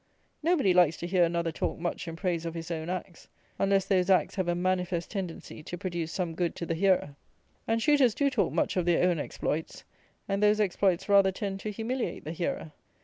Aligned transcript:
Nobody 0.41 0.73
likes 0.73 0.97
to 0.97 1.05
hear 1.05 1.23
another 1.23 1.51
talk 1.51 1.77
much 1.77 2.07
in 2.07 2.15
praise 2.15 2.43
of 2.47 2.55
his 2.55 2.71
own 2.71 2.89
acts, 2.89 3.27
unless 3.59 3.85
those 3.85 4.09
acts 4.09 4.33
have 4.33 4.47
a 4.47 4.55
manifest 4.55 5.11
tendency 5.11 5.61
to 5.61 5.77
produce 5.77 6.11
some 6.11 6.33
good 6.33 6.55
to 6.55 6.65
the 6.65 6.73
hearer; 6.73 7.15
and 7.67 7.83
shooters 7.83 8.15
do 8.15 8.31
talk 8.31 8.51
much 8.51 8.75
of 8.75 8.85
their 8.87 9.07
own 9.07 9.19
exploits, 9.19 9.83
and 10.27 10.41
those 10.41 10.59
exploits 10.59 11.07
rather 11.07 11.31
tend 11.31 11.59
to 11.59 11.69
humiliate 11.69 12.23
the 12.23 12.31
hearer. 12.33 12.71